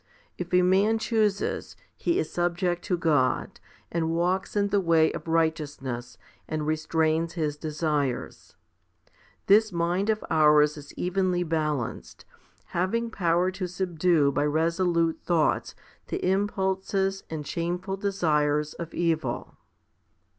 [0.35, 3.59] If a man chooses, he is subject to God,
[3.91, 8.55] and walks in the way of righteousness, and restrains his desires.
[9.45, 12.25] This mind of ours is evenly balanced,
[12.73, 15.75] having power to subdue by resolute thoughts
[16.07, 19.55] the impulses and shameful desires of evil.